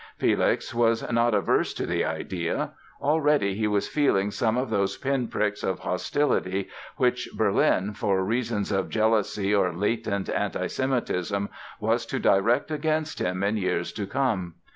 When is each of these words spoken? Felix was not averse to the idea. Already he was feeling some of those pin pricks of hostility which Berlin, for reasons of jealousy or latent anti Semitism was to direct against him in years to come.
Felix 0.17 0.73
was 0.73 1.07
not 1.11 1.35
averse 1.35 1.75
to 1.75 1.85
the 1.85 2.03
idea. 2.03 2.71
Already 2.99 3.53
he 3.53 3.67
was 3.67 3.87
feeling 3.87 4.31
some 4.31 4.57
of 4.57 4.71
those 4.71 4.97
pin 4.97 5.27
pricks 5.27 5.61
of 5.61 5.77
hostility 5.77 6.69
which 6.97 7.29
Berlin, 7.37 7.93
for 7.93 8.25
reasons 8.25 8.71
of 8.71 8.89
jealousy 8.89 9.53
or 9.53 9.71
latent 9.71 10.27
anti 10.27 10.65
Semitism 10.65 11.49
was 11.79 12.07
to 12.07 12.17
direct 12.17 12.71
against 12.71 13.19
him 13.19 13.43
in 13.43 13.57
years 13.57 13.93
to 13.93 14.07
come. 14.07 14.55